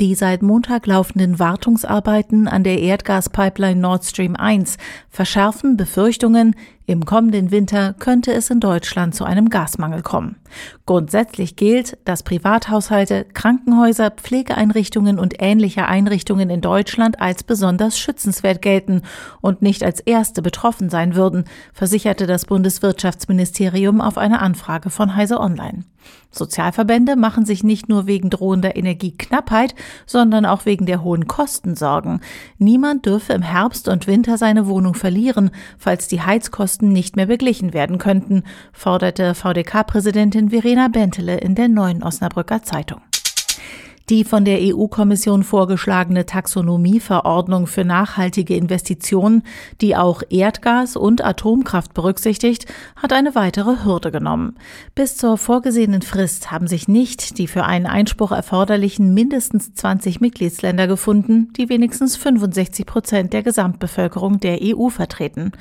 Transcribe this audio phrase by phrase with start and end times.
[0.00, 4.76] Die seit Montag laufenden Wartungsarbeiten an der Erdgaspipeline Nord Stream 1
[5.08, 10.36] verschärfen Befürchtungen, im kommenden Winter könnte es in Deutschland zu einem Gasmangel kommen.
[10.84, 19.02] Grundsätzlich gilt, dass Privathaushalte, Krankenhäuser, Pflegeeinrichtungen und ähnliche Einrichtungen in Deutschland als besonders schützenswert gelten
[19.40, 25.38] und nicht als erste betroffen sein würden, versicherte das Bundeswirtschaftsministerium auf eine Anfrage von Heise
[25.38, 25.84] Online.
[26.30, 29.74] Sozialverbände machen sich nicht nur wegen drohender Energieknappheit,
[30.06, 32.20] sondern auch wegen der hohen Kosten Sorgen.
[32.58, 37.26] Niemand dürfe im Herbst und Winter seine Wohnung verlieren, falls die Heizkosten Kosten nicht mehr
[37.26, 38.42] beglichen werden könnten,
[38.72, 43.00] forderte VDK-Präsidentin Verena Bentele in der Neuen Osnabrücker Zeitung.
[44.10, 49.44] Die von der EU-Kommission vorgeschlagene Taxonomieverordnung für nachhaltige Investitionen,
[49.80, 54.56] die auch Erdgas und Atomkraft berücksichtigt, hat eine weitere Hürde genommen.
[54.94, 60.86] Bis zur vorgesehenen Frist haben sich nicht die für einen Einspruch erforderlichen mindestens 20 Mitgliedsländer
[60.86, 65.52] gefunden, die wenigstens 65 Prozent der Gesamtbevölkerung der EU vertreten.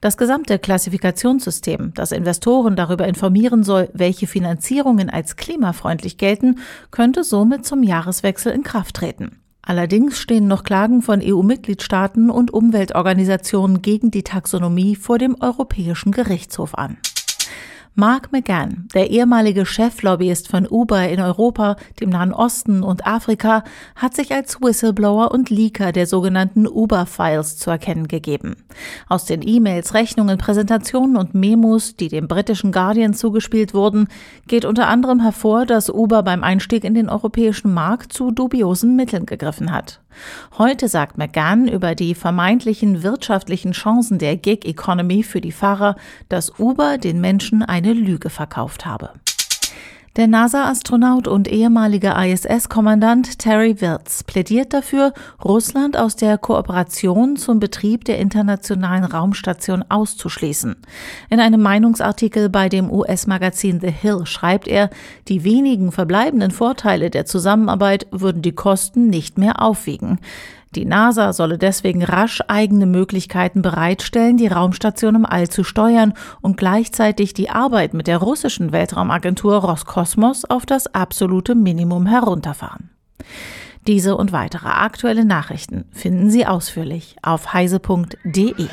[0.00, 6.60] Das gesamte Klassifikationssystem, das Investoren darüber informieren soll, welche Finanzierungen als klimafreundlich gelten,
[6.92, 9.40] könnte somit zum Jahreswechsel in Kraft treten.
[9.62, 16.74] Allerdings stehen noch Klagen von EU-Mitgliedstaaten und Umweltorganisationen gegen die Taxonomie vor dem Europäischen Gerichtshof
[16.74, 16.96] an.
[18.00, 23.64] Mark McGann, der ehemalige Cheflobbyist von Uber in Europa, dem Nahen Osten und Afrika,
[23.96, 28.54] hat sich als Whistleblower und Leaker der sogenannten Uber-Files zu erkennen gegeben.
[29.08, 34.06] Aus den E-Mails, Rechnungen, Präsentationen und Memos, die dem britischen Guardian zugespielt wurden,
[34.46, 39.26] geht unter anderem hervor, dass Uber beim Einstieg in den europäischen Markt zu dubiosen Mitteln
[39.26, 40.00] gegriffen hat.
[40.56, 45.96] Heute sagt McGann über die vermeintlichen wirtschaftlichen Chancen der Gig Economy für die Fahrer,
[46.28, 49.10] dass Uber den Menschen eine Lüge verkauft habe.
[50.18, 55.12] Der NASA-Astronaut und ehemalige ISS-Kommandant Terry Wirtz plädiert dafür,
[55.44, 60.74] Russland aus der Kooperation zum Betrieb der internationalen Raumstation auszuschließen.
[61.30, 64.90] In einem Meinungsartikel bei dem US-Magazin The Hill schreibt er,
[65.28, 70.18] die wenigen verbleibenden Vorteile der Zusammenarbeit würden die Kosten nicht mehr aufwiegen.
[70.74, 76.56] Die NASA solle deswegen rasch eigene Möglichkeiten bereitstellen, die Raumstation im All zu steuern und
[76.56, 82.90] gleichzeitig die Arbeit mit der russischen Weltraumagentur Roskosmos auf das absolute Minimum herunterfahren.
[83.86, 88.66] Diese und weitere aktuelle Nachrichten finden Sie ausführlich auf heise.de.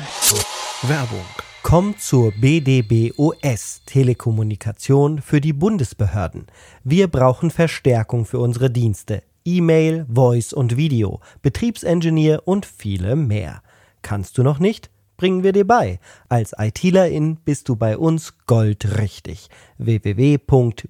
[0.82, 1.24] Werbung.
[1.62, 6.46] Kommt zur BDBOS Telekommunikation für die Bundesbehörden.
[6.84, 9.22] Wir brauchen Verstärkung für unsere Dienste.
[9.46, 13.62] E-Mail, Voice und Video, Betriebsengineer und viele mehr.
[14.02, 14.90] Kannst du noch nicht?
[15.16, 15.98] Bringen wir dir bei.
[16.28, 19.48] Als ITlerin bist du bei uns goldrichtig.
[19.78, 20.86] www.bdbos.de